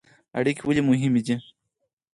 اړیکې 0.37 0.63
ولې 0.65 0.81
مهمې 0.89 1.21
دي؟ 1.25 1.35